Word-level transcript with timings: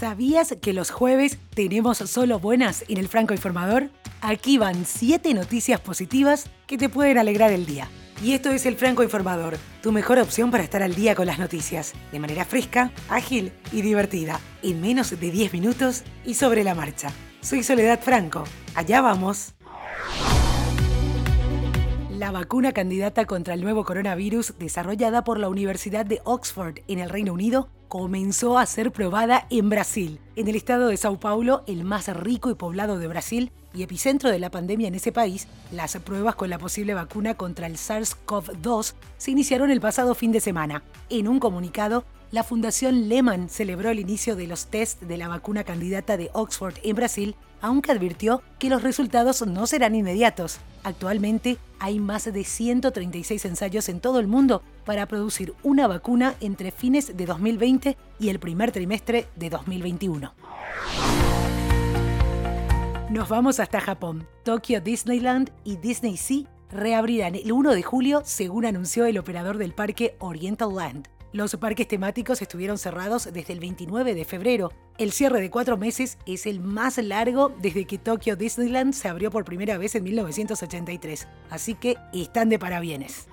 ¿Sabías 0.00 0.56
que 0.62 0.72
los 0.72 0.90
jueves 0.90 1.36
tenemos 1.52 1.98
solo 1.98 2.38
buenas 2.38 2.86
en 2.88 2.96
el 2.96 3.06
Franco 3.06 3.34
Informador? 3.34 3.90
Aquí 4.22 4.56
van 4.56 4.86
7 4.86 5.34
noticias 5.34 5.78
positivas 5.78 6.46
que 6.66 6.78
te 6.78 6.88
pueden 6.88 7.18
alegrar 7.18 7.52
el 7.52 7.66
día. 7.66 7.86
Y 8.24 8.32
esto 8.32 8.48
es 8.48 8.64
el 8.64 8.76
Franco 8.76 9.02
Informador, 9.02 9.58
tu 9.82 9.92
mejor 9.92 10.18
opción 10.18 10.50
para 10.50 10.64
estar 10.64 10.82
al 10.82 10.94
día 10.94 11.14
con 11.14 11.26
las 11.26 11.38
noticias, 11.38 11.92
de 12.12 12.18
manera 12.18 12.46
fresca, 12.46 12.92
ágil 13.10 13.52
y 13.72 13.82
divertida, 13.82 14.40
en 14.62 14.80
menos 14.80 15.10
de 15.10 15.30
10 15.30 15.52
minutos 15.52 16.02
y 16.24 16.32
sobre 16.32 16.64
la 16.64 16.74
marcha. 16.74 17.10
Soy 17.42 17.62
Soledad 17.62 18.00
Franco. 18.00 18.44
Allá 18.74 19.02
vamos. 19.02 19.52
La 22.08 22.30
vacuna 22.30 22.72
candidata 22.72 23.26
contra 23.26 23.52
el 23.52 23.60
nuevo 23.60 23.84
coronavirus 23.84 24.54
desarrollada 24.58 25.24
por 25.24 25.38
la 25.38 25.50
Universidad 25.50 26.06
de 26.06 26.22
Oxford 26.24 26.78
en 26.88 27.00
el 27.00 27.10
Reino 27.10 27.34
Unido 27.34 27.68
comenzó 27.90 28.56
a 28.56 28.66
ser 28.66 28.92
probada 28.92 29.48
en 29.50 29.68
Brasil. 29.68 30.20
En 30.36 30.46
el 30.46 30.54
estado 30.54 30.86
de 30.86 30.96
Sao 30.96 31.18
Paulo, 31.18 31.64
el 31.66 31.82
más 31.82 32.06
rico 32.06 32.48
y 32.48 32.54
poblado 32.54 32.98
de 33.00 33.08
Brasil 33.08 33.50
y 33.74 33.82
epicentro 33.82 34.30
de 34.30 34.38
la 34.38 34.48
pandemia 34.48 34.86
en 34.86 34.94
ese 34.94 35.10
país, 35.10 35.48
las 35.72 35.96
pruebas 35.96 36.36
con 36.36 36.50
la 36.50 36.58
posible 36.60 36.94
vacuna 36.94 37.34
contra 37.34 37.66
el 37.66 37.74
SARS-CoV-2 37.74 38.94
se 39.18 39.32
iniciaron 39.32 39.72
el 39.72 39.80
pasado 39.80 40.14
fin 40.14 40.30
de 40.30 40.38
semana. 40.38 40.84
En 41.08 41.26
un 41.26 41.40
comunicado, 41.40 42.04
la 42.30 42.44
Fundación 42.44 43.08
Lehman 43.08 43.48
celebró 43.48 43.90
el 43.90 43.98
inicio 43.98 44.36
de 44.36 44.46
los 44.46 44.66
test 44.66 45.02
de 45.02 45.16
la 45.16 45.28
vacuna 45.28 45.64
candidata 45.64 46.16
de 46.16 46.30
Oxford 46.32 46.74
en 46.84 46.94
Brasil, 46.94 47.34
aunque 47.60 47.90
advirtió 47.90 48.42
que 48.58 48.68
los 48.68 48.82
resultados 48.82 49.44
no 49.46 49.66
serán 49.66 49.96
inmediatos. 49.96 50.58
Actualmente 50.84 51.58
hay 51.80 51.98
más 51.98 52.32
de 52.32 52.44
136 52.44 53.44
ensayos 53.44 53.88
en 53.88 54.00
todo 54.00 54.20
el 54.20 54.28
mundo 54.28 54.62
para 54.84 55.06
producir 55.06 55.54
una 55.62 55.88
vacuna 55.88 56.34
entre 56.40 56.70
fines 56.70 57.16
de 57.16 57.26
2020 57.26 57.96
y 58.20 58.28
el 58.28 58.38
primer 58.38 58.70
trimestre 58.70 59.26
de 59.34 59.50
2021. 59.50 60.32
Nos 63.10 63.28
vamos 63.28 63.58
hasta 63.58 63.80
Japón. 63.80 64.28
Tokyo 64.44 64.80
Disneyland 64.80 65.50
y 65.64 65.76
Disney 65.76 66.16
Sea 66.16 66.44
reabrirán 66.70 67.34
el 67.34 67.50
1 67.50 67.72
de 67.72 67.82
julio, 67.82 68.22
según 68.24 68.64
anunció 68.64 69.04
el 69.06 69.18
operador 69.18 69.58
del 69.58 69.74
parque 69.74 70.14
Oriental 70.20 70.76
Land. 70.76 71.08
Los 71.32 71.54
parques 71.56 71.86
temáticos 71.86 72.42
estuvieron 72.42 72.76
cerrados 72.76 73.32
desde 73.32 73.52
el 73.52 73.60
29 73.60 74.14
de 74.14 74.24
febrero. 74.24 74.72
El 74.98 75.12
cierre 75.12 75.40
de 75.40 75.48
cuatro 75.48 75.76
meses 75.76 76.18
es 76.26 76.44
el 76.44 76.58
más 76.58 76.98
largo 76.98 77.54
desde 77.60 77.84
que 77.84 77.98
Tokyo 77.98 78.34
Disneyland 78.34 78.94
se 78.94 79.06
abrió 79.06 79.30
por 79.30 79.44
primera 79.44 79.78
vez 79.78 79.94
en 79.94 80.02
1983. 80.02 81.28
Así 81.48 81.74
que 81.74 81.96
están 82.12 82.48
de 82.48 82.58
parabienes. 82.58 83.28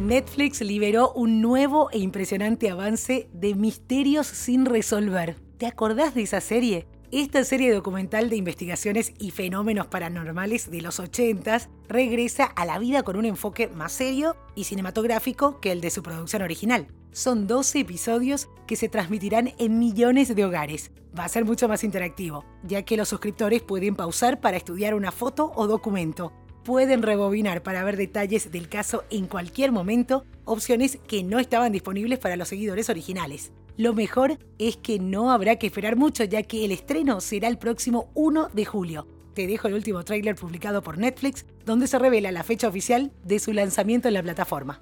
Netflix 0.00 0.60
liberó 0.62 1.12
un 1.12 1.40
nuevo 1.40 1.90
e 1.92 1.98
impresionante 1.98 2.68
avance 2.70 3.28
de 3.32 3.54
Misterios 3.54 4.26
sin 4.26 4.64
resolver. 4.64 5.36
¿Te 5.58 5.66
acordás 5.66 6.14
de 6.16 6.22
esa 6.22 6.40
serie? 6.40 6.88
Esta 7.12 7.44
serie 7.44 7.72
documental 7.72 8.28
de 8.28 8.36
investigaciones 8.36 9.12
y 9.20 9.30
fenómenos 9.30 9.86
paranormales 9.86 10.72
de 10.72 10.82
los 10.82 10.98
80 10.98 11.68
regresa 11.88 12.44
a 12.44 12.66
la 12.66 12.80
vida 12.80 13.04
con 13.04 13.14
un 13.14 13.24
enfoque 13.24 13.68
más 13.68 13.92
serio 13.92 14.34
y 14.56 14.64
cinematográfico 14.64 15.60
que 15.60 15.70
el 15.70 15.80
de 15.80 15.90
su 15.90 16.02
producción 16.02 16.42
original. 16.42 16.88
Son 17.12 17.46
12 17.46 17.78
episodios 17.78 18.48
que 18.66 18.74
se 18.74 18.88
transmitirán 18.88 19.52
en 19.58 19.78
millones 19.78 20.34
de 20.34 20.44
hogares. 20.44 20.90
Va 21.16 21.24
a 21.24 21.28
ser 21.28 21.44
mucho 21.44 21.68
más 21.68 21.84
interactivo, 21.84 22.44
ya 22.64 22.82
que 22.82 22.96
los 22.96 23.08
suscriptores 23.08 23.62
pueden 23.62 23.94
pausar 23.94 24.40
para 24.40 24.56
estudiar 24.56 24.92
una 24.92 25.12
foto 25.12 25.52
o 25.54 25.68
documento. 25.68 26.32
Pueden 26.66 27.02
rebobinar 27.02 27.62
para 27.62 27.84
ver 27.84 27.96
detalles 27.96 28.50
del 28.50 28.68
caso 28.68 29.04
en 29.08 29.28
cualquier 29.28 29.70
momento, 29.70 30.24
opciones 30.44 30.98
que 31.06 31.22
no 31.22 31.38
estaban 31.38 31.70
disponibles 31.70 32.18
para 32.18 32.34
los 32.34 32.48
seguidores 32.48 32.90
originales. 32.90 33.52
Lo 33.76 33.94
mejor 33.94 34.36
es 34.58 34.76
que 34.76 34.98
no 34.98 35.30
habrá 35.30 35.60
que 35.60 35.68
esperar 35.68 35.94
mucho 35.94 36.24
ya 36.24 36.42
que 36.42 36.64
el 36.64 36.72
estreno 36.72 37.20
será 37.20 37.46
el 37.46 37.56
próximo 37.56 38.10
1 38.14 38.48
de 38.52 38.64
julio. 38.64 39.06
Te 39.34 39.46
dejo 39.46 39.68
el 39.68 39.74
último 39.74 40.04
tráiler 40.04 40.34
publicado 40.34 40.82
por 40.82 40.98
Netflix, 40.98 41.46
donde 41.64 41.86
se 41.86 42.00
revela 42.00 42.32
la 42.32 42.42
fecha 42.42 42.66
oficial 42.66 43.12
de 43.22 43.38
su 43.38 43.52
lanzamiento 43.52 44.08
en 44.08 44.14
la 44.14 44.24
plataforma. 44.24 44.80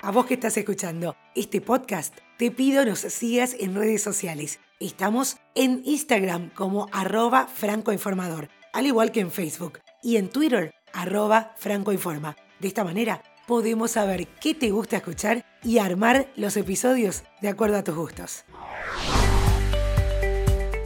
A 0.00 0.10
vos 0.10 0.24
que 0.24 0.34
estás 0.34 0.56
escuchando 0.56 1.16
este 1.34 1.60
podcast, 1.60 2.16
te 2.38 2.50
pido 2.50 2.86
nos 2.86 3.00
sigas 3.00 3.54
en 3.60 3.74
redes 3.74 4.02
sociales. 4.02 4.58
Estamos 4.80 5.36
en 5.54 5.82
Instagram 5.84 6.48
como 6.54 6.88
arroba 6.92 7.46
francoinformador, 7.46 8.48
al 8.78 8.86
igual 8.86 9.10
que 9.10 9.18
en 9.18 9.32
Facebook, 9.32 9.80
y 10.04 10.18
en 10.18 10.28
Twitter 10.28 10.72
arroba 10.92 11.52
francoinforma. 11.56 12.36
De 12.60 12.68
esta 12.68 12.84
manera 12.84 13.24
podemos 13.48 13.90
saber 13.90 14.28
qué 14.40 14.54
te 14.54 14.70
gusta 14.70 14.98
escuchar 14.98 15.44
y 15.64 15.78
armar 15.78 16.28
los 16.36 16.56
episodios 16.56 17.24
de 17.42 17.48
acuerdo 17.48 17.76
a 17.76 17.82
tus 17.82 17.96
gustos. 17.96 18.44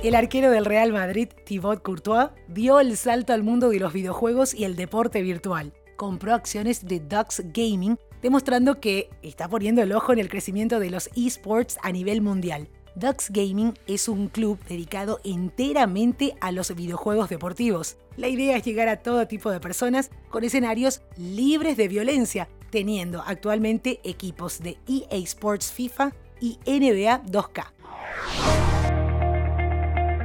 El 0.03 0.15
arquero 0.15 0.51
del 0.51 0.65
Real 0.65 0.91
Madrid, 0.91 1.29
Thibaut 1.45 1.83
Courtois, 1.83 2.31
dio 2.49 2.81
el 2.81 2.97
salto 2.97 3.35
al 3.35 3.43
mundo 3.43 3.69
de 3.69 3.79
los 3.79 3.93
videojuegos 3.93 4.55
y 4.55 4.65
el 4.65 4.75
deporte 4.75 5.21
virtual. 5.21 5.75
Compró 5.99 6.33
acciones 6.33 6.87
de 6.87 6.99
Dux 6.99 7.43
Gaming, 7.53 7.99
demostrando 8.23 8.81
que 8.81 9.11
está 9.21 9.51
poniendo 9.51 9.83
el 9.83 9.93
ojo 9.93 10.15
en 10.15 10.19
el 10.19 10.31
crecimiento 10.31 10.81
de 10.81 10.89
los 10.89 11.11
esports 11.15 11.77
a 11.83 11.93
nivel 11.93 12.23
mundial. 12.23 12.71
Dux 12.95 13.31
Gaming 13.31 13.79
es 13.87 14.09
un 14.09 14.29
club 14.29 14.59
dedicado 14.69 15.21
enteramente 15.25 16.37
a 16.41 16.53
los 16.53 16.75
videojuegos 16.75 17.31
deportivos. 17.31 17.97
La 18.17 18.29
idea 18.29 18.57
es 18.57 18.65
llegar 18.65 18.89
a 18.89 19.03
todo 19.03 19.27
tipo 19.27 19.51
de 19.51 19.61
personas 19.61 20.11
con 20.29 20.45
escenarios 20.45 21.01
libres 21.17 21.77
de 21.79 21.89
violencia, 21.89 22.49
teniendo 22.71 23.23
actualmente 23.27 24.01
equipos 24.05 24.61
de 24.61 24.77
EA 24.87 25.17
Sports 25.19 25.73
FIFA 25.73 26.13
y 26.41 26.59
NBA 26.67 27.23
2K. 27.25 27.65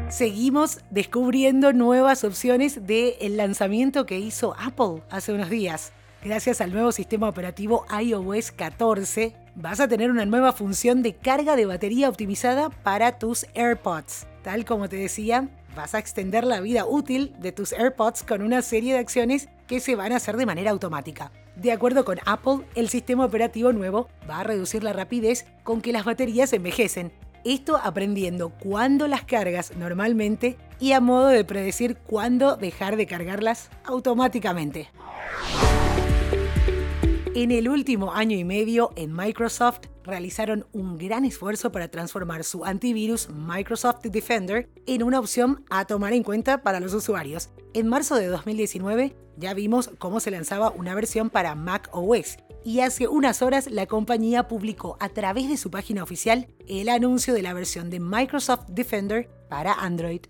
Seguimos 0.10 0.80
descubriendo 0.90 1.74
nuevas 1.74 2.24
opciones 2.24 2.86
del 2.86 3.38
lanzamiento 3.38 4.06
que 4.06 4.20
hizo 4.20 4.56
Apple 4.58 5.04
hace 5.10 5.34
unos 5.34 5.50
días. 5.50 5.94
Gracias 6.24 6.62
al 6.62 6.74
nuevo 6.74 6.92
sistema 6.92 7.30
operativo 7.30 7.86
iOS 8.02 8.52
14, 8.52 9.36
vas 9.56 9.80
a 9.80 9.88
tener 9.88 10.10
una 10.10 10.26
nueva 10.26 10.52
función 10.52 11.04
de 11.04 11.16
carga 11.16 11.56
de 11.56 11.68
batería 11.68 12.10
optimizada 12.10 12.70
para 12.70 13.20
tus 13.20 13.46
AirPods. 13.54 14.26
Tal 14.42 14.66
como 14.66 14.90
te 14.90 14.96
decía, 14.96 15.48
vas 15.76 15.94
a 15.94 16.00
extender 16.00 16.44
la 16.44 16.60
vida 16.60 16.86
útil 16.86 17.36
de 17.40 17.52
tus 17.52 17.72
AirPods 17.72 18.24
con 18.24 18.42
una 18.42 18.64
serie 18.64 18.94
de 18.94 19.00
acciones 19.00 19.48
que 19.68 19.80
se 19.80 19.96
van 19.96 20.12
a 20.12 20.16
hacer 20.16 20.38
de 20.38 20.48
manera 20.48 20.72
automática. 20.72 21.32
De 21.56 21.72
acuerdo 21.72 22.04
con 22.04 22.18
Apple, 22.26 22.66
el 22.74 22.90
sistema 22.90 23.24
operativo 23.24 23.72
nuevo 23.72 24.10
va 24.28 24.40
a 24.40 24.44
reducir 24.44 24.84
la 24.84 24.94
rapidez 24.94 25.46
con 25.64 25.82
que 25.82 25.94
las 25.94 26.04
baterías 26.04 26.52
envejecen. 26.52 27.12
Esto 27.46 27.78
aprendiendo 27.78 28.50
cuándo 28.50 29.08
las 29.08 29.24
cargas 29.24 29.78
normalmente 29.78 30.58
y 30.80 30.94
a 30.94 31.00
modo 31.00 31.28
de 31.28 31.46
predecir 31.46 31.96
cuándo 31.96 32.58
dejar 32.58 32.98
de 32.98 33.06
cargarlas 33.06 33.70
automáticamente. 33.86 34.90
En 37.40 37.52
el 37.52 37.70
último 37.70 38.16
año 38.16 38.36
y 38.36 38.44
medio 38.44 38.90
en 38.96 39.16
Microsoft 39.16 39.82
realizaron 40.04 40.66
un 40.72 40.98
gran 40.98 41.24
esfuerzo 41.24 41.72
para 41.72 41.88
transformar 41.88 42.44
su 42.44 42.66
antivirus 42.66 43.30
Microsoft 43.30 44.02
Defender 44.02 44.72
en 44.88 45.04
una 45.04 45.20
opción 45.20 45.64
a 45.70 45.86
tomar 45.86 46.14
en 46.14 46.24
cuenta 46.24 46.64
para 46.64 46.80
los 46.80 46.96
usuarios. 46.96 47.50
En 47.76 47.90
marzo 47.90 48.16
de 48.16 48.26
2019 48.26 49.16
ya 49.36 49.54
vimos 49.54 49.92
cómo 50.00 50.20
se 50.20 50.32
lanzaba 50.32 50.72
una 50.72 50.96
versión 50.96 51.30
para 51.30 51.54
Mac 51.54 51.90
OS 51.92 52.38
y 52.66 52.80
hace 52.80 53.08
unas 53.08 53.44
horas 53.44 53.70
la 53.70 53.86
compañía 53.86 54.48
publicó 54.48 54.98
a 55.00 55.10
través 55.10 55.48
de 55.48 55.58
su 55.58 55.70
página 55.70 56.02
oficial 56.02 56.48
el 56.68 56.90
anuncio 56.90 57.36
de 57.36 57.44
la 57.44 57.54
versión 57.54 57.92
de 57.92 58.00
Microsoft 58.00 58.66
Defender 58.70 59.30
para 59.48 59.74
Android. 59.74 60.22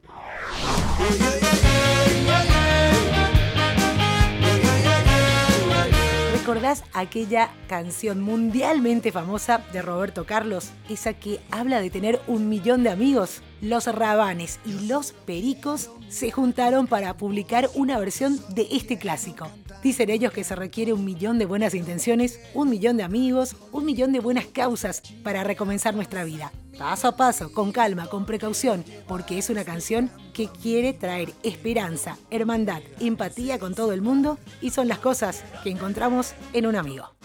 ¿Recordás 6.77 6.83
aquella 6.93 7.49
canción 7.67 8.21
mundialmente 8.21 9.11
famosa 9.11 9.63
de 9.71 9.81
Roberto 9.81 10.25
Carlos? 10.25 10.71
Esa 10.89 11.13
que 11.13 11.39
habla 11.51 11.81
de 11.81 11.89
tener 11.89 12.19
un 12.27 12.49
millón 12.49 12.83
de 12.83 12.89
amigos. 12.89 13.41
Los 13.61 13.87
Rabanes 13.87 14.59
y 14.65 14.87
los 14.87 15.11
Pericos 15.11 15.89
se 16.09 16.31
juntaron 16.31 16.87
para 16.87 17.15
publicar 17.15 17.69
una 17.73 17.97
versión 17.99 18.39
de 18.53 18.67
este 18.71 18.97
clásico. 18.97 19.49
Dicen 19.83 20.09
ellos 20.09 20.33
que 20.33 20.43
se 20.43 20.55
requiere 20.55 20.93
un 20.93 21.05
millón 21.05 21.39
de 21.39 21.45
buenas 21.45 21.73
intenciones, 21.73 22.39
un 22.53 22.69
millón 22.69 22.97
de 22.97 23.03
amigos, 23.03 23.55
un 23.71 23.85
millón 23.85 24.11
de 24.11 24.19
buenas 24.19 24.45
causas 24.45 25.01
para 25.23 25.43
recomenzar 25.43 25.95
nuestra 25.95 26.23
vida. 26.23 26.51
Paso 26.77 27.07
a 27.07 27.17
paso, 27.17 27.51
con 27.51 27.71
calma, 27.71 28.07
con 28.07 28.25
precaución, 28.25 28.83
porque 29.07 29.37
es 29.37 29.49
una 29.49 29.63
canción 29.63 30.11
que 30.33 30.47
quiere 30.47 30.93
traer 30.93 31.33
esperanza, 31.41 32.17
hermandad, 32.29 32.81
empatía 32.99 33.57
con 33.57 33.73
todo 33.73 33.93
el 33.93 34.01
mundo 34.01 34.37
y 34.61 34.69
son 34.69 34.87
las 34.87 34.99
cosas 34.99 35.43
que 35.63 35.71
encontramos 35.71 36.33
en 36.53 36.67
un 36.67 36.75
amigo. 36.75 37.15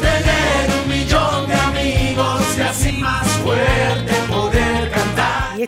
tener 0.00 0.41